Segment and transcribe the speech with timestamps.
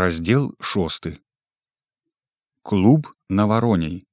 [0.00, 1.18] раздел шосты
[2.62, 4.06] клуб на вароней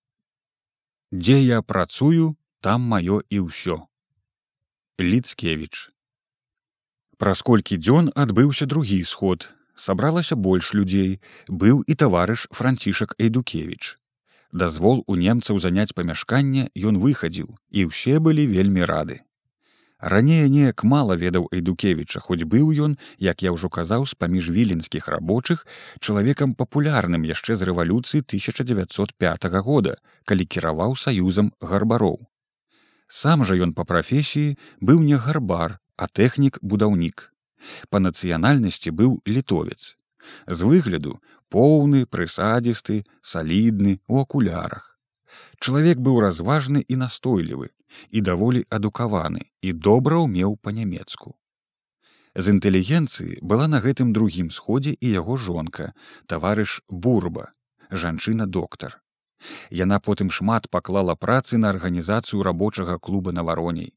[1.11, 3.77] дзе я працую там маё і ўсё
[4.99, 5.87] ліцкевич
[7.23, 9.47] праз колькі дзён адбыўся другі сход
[9.79, 11.15] сабралася больш людзей
[11.47, 13.95] быў і таварыш францішак эйдукевич.
[14.51, 19.21] Дазвол у немцаў заняць памяшканне ён выхадзіў і ўсе былі вельмі рады
[19.99, 25.11] Ранее неяк мала ведаў Эйдукевіча, хоць быў ён, як я ўжо казаў з паміж віленскіх
[25.11, 25.67] рабочых
[25.99, 32.15] чалавекам папулярным яшчэ з рэвалюцыі 1905 года, калі кіраваў саюзам гарбароў.
[33.11, 37.33] Сам жа ён па прафесіі быў не гарбар, а тэхнік будаўнік.
[37.91, 39.99] Па нацыянальнасці быў літовец.
[40.47, 41.19] З выгляду
[41.51, 44.95] поўны, прысадзісты, салідны у акулярах.
[45.59, 47.75] Чалавек быў разважны і настойлівы,
[48.09, 51.35] і даволі адукаваны і добра ўмеў па-нямецку.
[52.35, 55.93] З інтэлігенцыі была на гэтым другім сходзе і яго жонка,
[56.27, 57.51] таварыш бурба,
[57.91, 59.01] жанчына доктар.
[59.71, 63.93] Яна потым шмат паклала працы на арганізацыю рабочага клуба на вароней.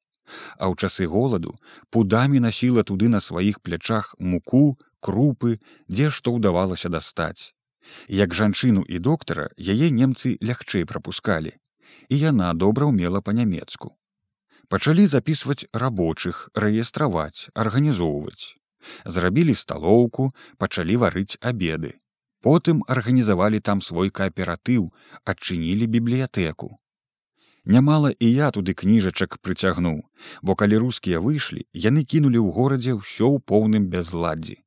[0.56, 1.58] А ў часы голаду
[1.90, 7.52] пудамі насіла туды на сваіх плячах муку, крупы, дзе што ўдавалася дастаць.
[8.08, 11.58] Як жанчыну і доктара яе немцы лягчэй прапускалі
[12.08, 13.96] і яна добра ўмела па-нямецку.
[14.68, 18.56] Пачалі запісваць рабочых, рэестраваць, арганізоўваць.
[19.04, 21.98] Зрабілі сталоўку, пачалі варыць абеды.
[22.42, 24.90] Потым арганізавалі там свой кааператыў,
[25.24, 26.78] адчынілі бібліятэку.
[27.64, 30.02] Нямала і я туды кніжачак прыцягнуў,
[30.42, 34.58] бо калі рускія выйшлі, яны кінулі ў горадзе ўсё ў поўным бязладдзі.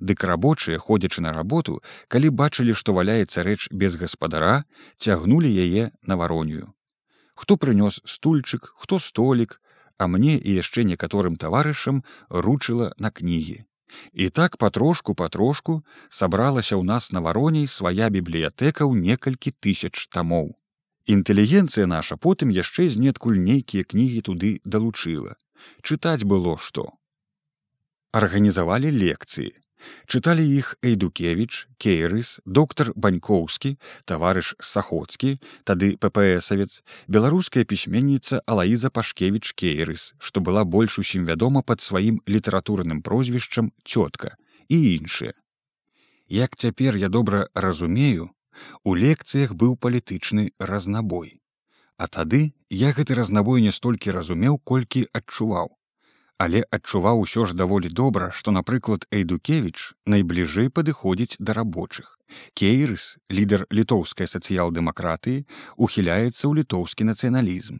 [0.00, 4.64] Дык рабочыя, ходзячы на работу, калі бачылі, што валяецца рэч без гаспадара,
[4.98, 6.72] цягнулі яе на варонію.
[7.34, 9.60] Хто прынёс стульчык хто столік
[9.98, 13.64] а мне і яшчэ некаторым таварышам ручыла на кнігі.
[14.12, 20.54] І так патрошку патрошку сабралася ў нас на вароней свая бібліятэка ў некалькі тысяч тамоў.
[21.06, 25.38] Інтэлігенцыя наша потым яшчэ знеткуль нейкія кнігі туды далучыла.
[25.82, 26.90] Чытаць было што.
[28.10, 29.52] Арганізавалі лекцыі
[30.06, 33.74] чыталі іх эйдукевич кейрыс доктор банькоўскі
[34.04, 41.80] таварыш сахоцкі тады ппсавец беларуская пісьменніца алаіза пашкевич кейрыс што была больш усім вядома пад
[41.80, 44.36] сваім літаратурным прозвішчам цётка
[44.68, 45.32] і іншыя.
[46.28, 48.30] Як цяпер я добра разумею
[48.82, 51.40] у лекцыях быў палітычны разнабой.
[51.96, 55.76] А тады я гэты разнабой не столькі разумеў колькі адчуваў
[56.38, 62.18] але адчуваў усё ж даволі добра што напрыклад эйдукевич найбліжэй падыходзіць да рабочых.
[62.58, 65.46] Кейрыс лідар літоўскай сацыял-дэмакратыі
[65.76, 67.78] ухіляецца ў літоўскі нацыяналізм.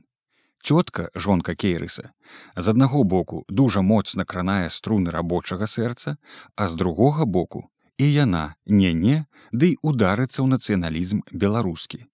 [0.65, 2.11] Цётка жонка кейрыса
[2.57, 6.17] з аднаго боку дужа моцна кранае струны рабочага сэрца
[6.57, 9.17] а з другога боку і яна не не
[9.53, 12.07] дый ударыцца ў нацыяналізм беларускі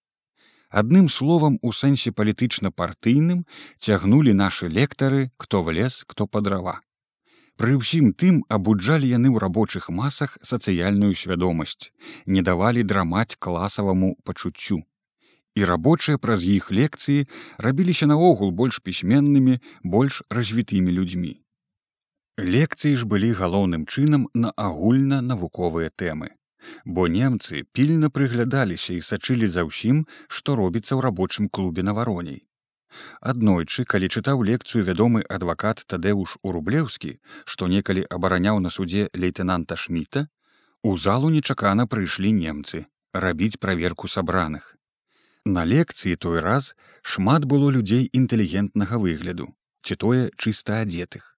[0.71, 3.43] адным словам у сэнсе палітычна-партыйным
[3.79, 6.79] цягнулі нашы лектары хто в лес кто па дрова
[7.61, 11.91] пры ўсім тым абуджалі яны ў рабочых масах сацыяльную свядомасць
[12.25, 14.81] не давалі драмаць класаваму пачуццю.
[15.53, 17.27] І рабочыя праз іх лекцыі
[17.59, 21.33] рабіліся наогул больш пісьменнымі больш развітымі людзьмі.
[22.39, 26.31] Лекцыі ж былі галоўным чынам на агульна навуковыя тэмы
[26.85, 32.41] бо немцы пільна прыглядаліся і сачылі за ўсім, што робіцца ў рабочым клубе на вароней.
[33.21, 40.27] Аднойчы, калі чытаў лекцыю вядомы адвакат Тадэуш Урублеўскі, што некалі абараняў на судзе лейтенанта Шміта,
[40.83, 44.75] у залу нечакана прыйшлі немцы рабіць праверку сабраных.
[45.45, 49.49] На лекцыі той раз шмат было людзей інтэлігентнага выгляду,
[49.81, 51.37] ці тое чыста адзетых.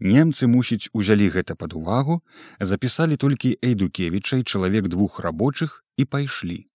[0.00, 2.20] Немцы мусіць узялі гэта пад увагу,
[2.60, 6.66] запісалі толькі эйдукевічай чалавек двух рабочых і пайшлі.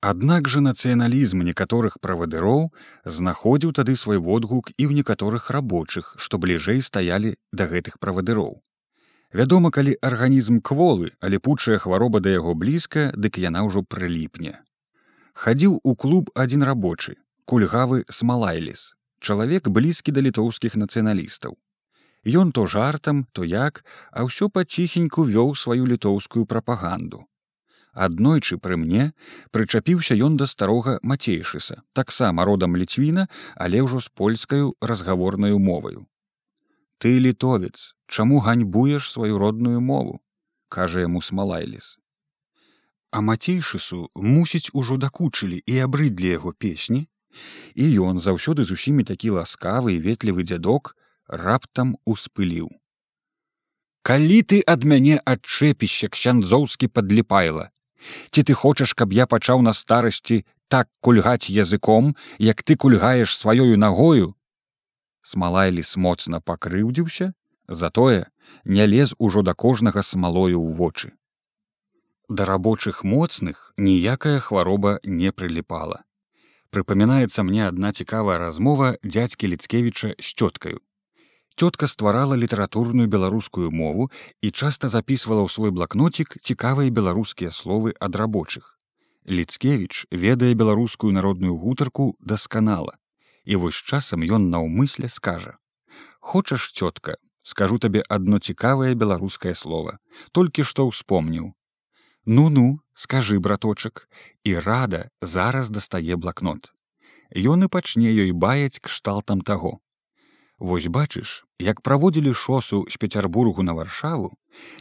[0.00, 2.70] Аднак жа нацыяналізм некаторых правадыроў
[3.04, 8.62] знаходзіў тады свой водгук і ў некаторых рабочых, што бліжэй стаялі да гэтых правадыроў.
[9.34, 14.62] Вядома, калі арганізм кволы, але пучая хвароба да яго блізка, дык яна ўжо прыліпне.
[15.34, 21.58] Хадзіў у клуб адзін рабочы, кульгавы смалайліс, чалавек блізкі да літоўскіх нацыяналістаў.
[22.28, 27.24] Ён то жартам, то як, а ўсё паціхеньку вёў сваю літоўскую прапаганду.
[27.96, 29.16] Аднойчы пры мне
[29.50, 36.04] прычапіўся ён да старога мацейшыса, таксама родам ліцвіна, але ўжо з польскаю разгаворнаю моваю.
[36.98, 40.20] Ты літовец, чаму ганьбуеш сваю родную мову,
[40.68, 41.96] кажа яму смалайліс.
[43.10, 47.08] А мацейшысу мусіць ужо дакучылі і абрыдлі яго песні,
[47.74, 50.92] і ён заўсёды з усімі такі ласкавы і ветлівы дзядок,
[51.28, 52.68] раптам успыліў.
[54.08, 57.68] калі ты ад мяне адчэпішся ксяндзоўскі падліпайла?
[58.32, 60.38] Ці ты хочаш каб я пачаў на старасці
[60.72, 64.32] так кульгаць языком як ты кульгаеш сваёю нагою?
[65.20, 67.32] Смалайліс моцна пакрыўдзіўся
[67.68, 68.24] затое
[68.64, 71.12] не лез ужо да кожнага смалою ў вочы.
[72.28, 76.04] Да рабочых моцных ніякая хвароба не прыліпала.
[76.72, 80.80] Прыпамінаецца мне адна цікавая размова дзядзькі ліцкевіча з цёткаю
[81.58, 84.10] цётка стварала літаратурную беларускую мову
[84.40, 88.78] і часта записывала ў свой блакнотик цікавыя беларускія словы ад рабочых.
[89.26, 92.94] Ліцкевич ведае беларускую народную гутарку дасканала
[93.42, 95.58] і вось часам ён наўмысле скажа
[96.20, 99.98] хочаш цётка скажу табе адно цікавае беларускае слово
[100.30, 101.50] толькі што ўспомніў.
[102.38, 104.06] Ну ну скажы браточак
[104.44, 106.70] і рада зараз дастае блакнот.
[107.34, 109.80] Ён і пачне ёй баяць кшталтам таго
[110.58, 114.34] Вось бачыш як праводзілі шосу з пецярбургу на варшаву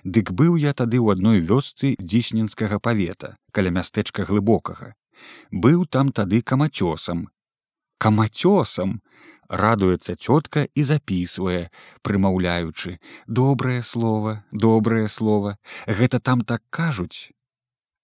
[0.03, 4.93] дык быў я тады ў адной вёсцы дзісненскага павета каля мястэчка глыбокага.
[5.51, 7.29] Быў там тады камацёсам.
[7.97, 9.01] Камацёсам!
[9.49, 11.69] Радуецца цётка і записывае
[12.01, 12.97] прымаўляючы.
[13.27, 15.55] Добрае слово добрае слово
[15.87, 17.31] гэта там так кажуць.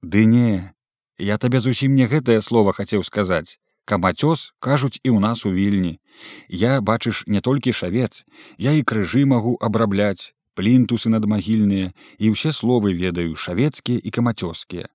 [0.02, 0.72] Ды не,
[1.18, 3.60] я табе зусім не гэтае слово хацеў сказаць.
[3.86, 6.00] Камацёс кажуць і ў нас у вільні.
[6.48, 8.24] Я бачыш не толькі шавец,
[8.58, 14.88] я і крыжы магу абрабляць, плінтусы надмагільныя і ўсе словы ведаю шавецкія і камацёскія.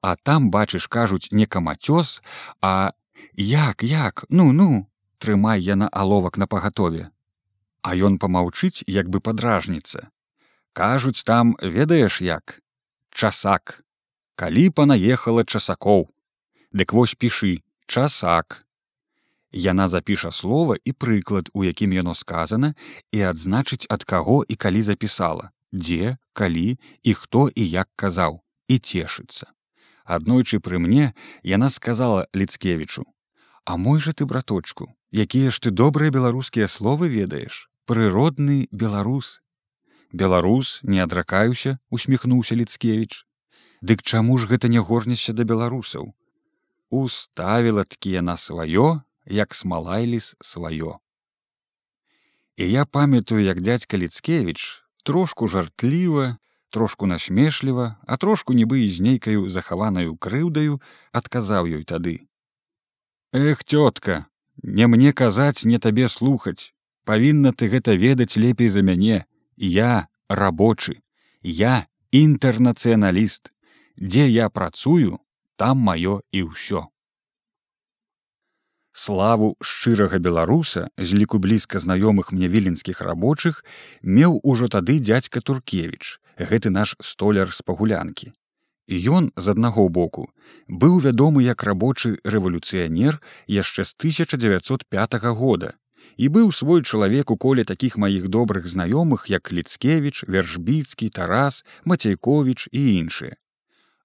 [0.00, 2.22] А там бачыш кажуць не камацёс,
[2.62, 2.92] а
[3.36, 4.86] як як ну ну
[5.18, 7.10] трымай я на аловак на пагатове.
[7.82, 10.08] А ён помаўчыць як бы падражніца.
[10.72, 12.62] Кажуць там ведаеш як
[13.10, 13.82] часак
[14.40, 16.08] калі панаехала часакоў
[16.72, 17.60] дык вось пішы
[17.90, 18.66] часак.
[19.52, 22.74] Яна запіша слова і прыклад у якім яно сказана
[23.10, 28.38] і адзначыць ад каго і калі запісала дзе калі і хто і як казаў
[28.70, 29.50] і цешыцца.
[30.06, 31.10] Аднойчы пры мне
[31.42, 33.02] яна сказала ліцкевічу
[33.64, 39.42] а мой жа ты браточку якія ж ты добрыя беларускія словы ведаеш прыродны беларус
[40.14, 43.26] беларус не адракаюся усміхнуўся ліцкевич
[43.82, 46.12] Дык чаму ж гэта не горнешся да беларусаў?
[46.90, 50.98] Уставіла такі яна сваё, як смалайліс сваё.
[52.56, 56.36] І я памятаю, як дядзька Ліцкевіч трошку жартліва,
[56.70, 60.80] трошку насмешліва, а трошку нібы і з нейкаю захаванаю крыўдаю
[61.12, 62.26] адказаў ёй тады.
[63.32, 64.26] Эх, цётка,
[64.62, 69.24] не мне казаць не табе слухаць, павінна ты гэта ведаць лепей за мяне,
[69.56, 71.02] я рабочы,
[71.42, 73.54] я інтэрнацыяналіст,
[73.96, 75.18] дзе я працую
[75.60, 76.88] там маё і ўсё.
[78.96, 83.60] Славу шчырага беларуса з ліку блізка знаёмых мне віленскіх рабочых
[84.02, 88.32] меў ужо тады дядзька туркевич гэты наш столяр з пагулянкі.
[88.88, 90.24] Ён з аднаго боку
[90.66, 95.76] быў вядомы як рабочы рэвалюцыянер яшчэ з 1905 года
[96.16, 102.72] і быў свой чалавек у коле такіх маіх добрых знаёмых як ліцкевич вяршбіцкі тарас мацейкович
[102.72, 103.36] і іншыя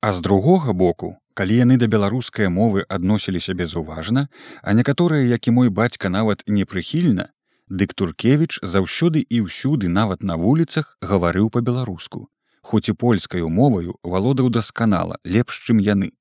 [0.05, 4.27] А з другога боку, калі яны да беларускай мовы адносіліся безуважна,
[4.61, 7.25] а некаторыя, як і мой бацька нават непрыхільна,
[7.65, 12.29] дык Туркевіч заўсёды і ўсюды нават на вуліцах гаварыў па-беларуску,
[12.61, 16.13] хоць і польскаю моваю валодаў дасканала лепш, чым яны.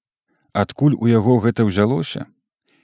[0.57, 2.25] Адкуль у яго гэта ўзялося?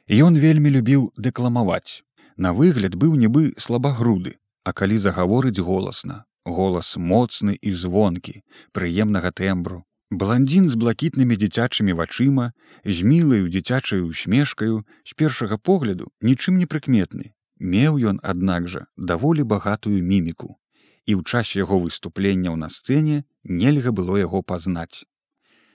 [0.04, 2.04] Ён вельмі любіў дэкламаваць.
[2.36, 4.36] На выгляд быў нібы слабагруды,
[4.68, 8.44] а калі загаворыць голасна, голас моцны і звонкі,
[8.76, 12.50] прыемнага тэмбру, Бландзін з блакітнымі дзіцячымі вачыма,
[12.84, 17.30] з мілаю дзіцячаю усмешкаю, з першага погляду нічым не прыкметны.
[17.62, 20.58] Меў ён, аднак жа, даволі багатую міміку.
[21.06, 25.06] І ў часе яго выступленняў на сцэне нельга было яго пазнаць.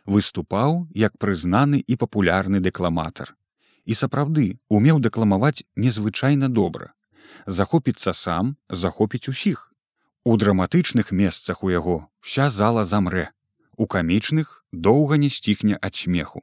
[0.04, 3.32] Выступаў як прызнаны і папулярны дэкламатар.
[3.88, 6.92] І сапраўды умеў дэкламаваць незвычайна добра.
[7.48, 9.72] Захопіцца сам, захопіць усіх.
[10.25, 13.32] У драматычных месцах у яго вся зала замрэ
[13.77, 16.41] у камічных доўга не сціхне ад смеху.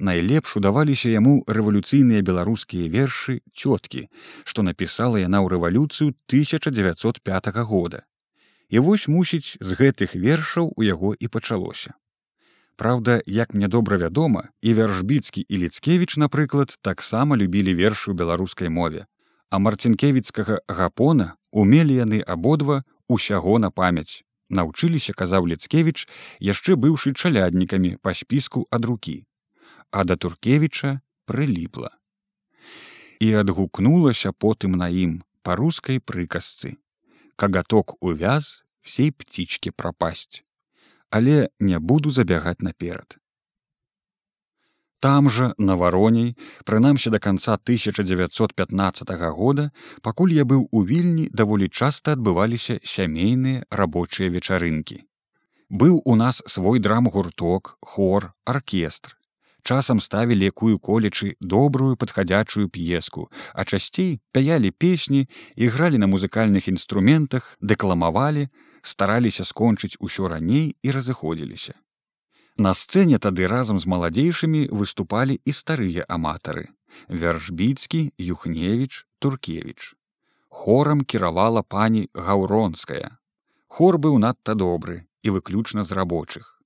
[0.00, 4.08] Найлепш удаваліся яму рэвалюцыйныя беларускія вершы цёткі,
[4.44, 8.04] што напісала яна ў рэвалюцыю 1905 года.
[8.68, 11.94] І вось мусіць з гэтых вершаў у яго і пачалося.
[12.76, 18.68] Праўда, як мне добра вядома, і вяршбіцкі і ліцкевіч, напрыклад, таксама любілі вершы ў беларускай
[18.68, 19.06] мове.
[19.50, 26.08] А марцінкевіцкага гапона умелі яны абодва усяго на памяць Наўчыліся казаў ліцкевіч
[26.40, 29.16] яшчэ быўшы чаляднікамі па спіску ад рукі
[29.90, 31.92] а да туркевіча прыліпла
[33.20, 36.76] і адгукнулася потым на ім па рускай прыказцы
[37.38, 40.42] кагаток увяз всей птичке прапасць.
[41.10, 43.16] Але не буду забягаць наперад.
[45.00, 46.34] Там жа на вароней,
[46.66, 49.70] прынамсі да канца 1915 года,
[50.02, 54.98] пакуль я быў у вільні даволі часта адбываліся сямейныя рабочыя вечарынкі.
[55.70, 59.14] Быў у нас свой драм-гурток, хор, аркестр.
[59.62, 67.54] Часам ставілі якую колечы добрую падхадзячую п'еску, а часцей пяялі песні, ігралі на музыкальных інструментах,
[67.60, 68.48] дэкламавалі,
[68.82, 71.78] стараліся скончыць усё раней і разыходзіліся.
[72.58, 76.66] На сцэне тады разам з маладзейшымі выступалі і старыя аматары.
[77.06, 79.94] Вяршбіцкі, Юхневіч, Туркевіч.
[80.48, 83.18] Хорам кіравала пані Гаўронская.
[83.68, 86.58] Хор быў надта добры і выключна з рабочых.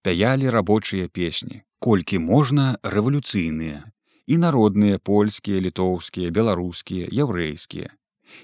[0.00, 3.92] Пяялі рабочыя песні, колькі можна рэвалюцыйныя,
[4.26, 7.92] і народныя польскія, літоўскія, беларускія, яўрэйскія.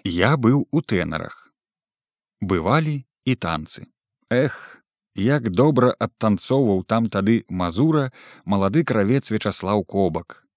[0.05, 1.49] Я быў у тэнарах.
[2.41, 3.89] Бывалі і танцы.
[4.29, 4.82] Эх,
[5.15, 8.11] Як добра адтанцоўваў там тады мазура
[8.47, 10.49] малады кравец вячаслаў кобак.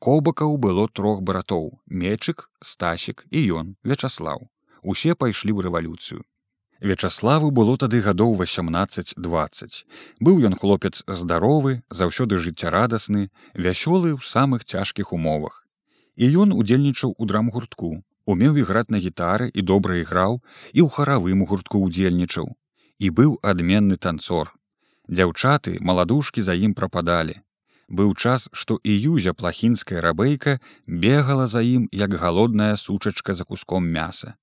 [0.00, 4.48] Кобакаў было трох братоў, мечык, стасік і ён вячаслаў.
[4.80, 6.24] Усе пайшлі ў рэвалюцыю.
[6.80, 9.84] Вячаславу было тады гадоў 18-20.
[10.24, 15.66] Быў ён хлопец здаровы, заўсёды жыццярадасны, вясёлы ў самых цяжкіх умовах.
[16.16, 20.40] І ён удзельнічаў у драмгуртку, умеў іграць на гітары і добра іграў
[20.72, 22.56] і ў харавым гуртку удзельнічаў
[22.98, 24.54] і быў адменны танцор.
[25.08, 27.38] Дзяўчаты маладушкі за ім прападалі.
[27.88, 33.88] Быў час, што і юзя плахінская рабейка бегала за ім як галодная сучачка за куском
[33.88, 34.34] мяса.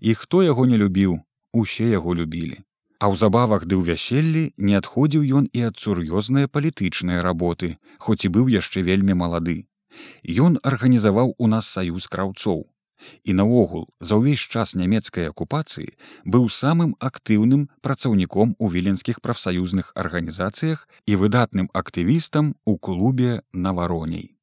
[0.00, 1.20] І хто яго не любіў,
[1.52, 2.58] усе яго любілі.
[2.98, 8.26] А ў забавах ды ў вяселлі не адходзіў ён і ад сур'ёзныя палітычныя работы, хоць
[8.26, 9.70] і быў яшчэ вельмі малады.
[10.26, 12.66] Ён арганізаваў у нас саюз краўцоў,
[13.24, 15.92] і наогул за ўвесь час нямецкай акупацыі
[16.24, 24.37] быў самым актыўным працаўніком у віленскіх прафсаюзных арганізацыях і выдатным актывістам у клубе на вароней